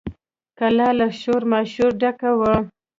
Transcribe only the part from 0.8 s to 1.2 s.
له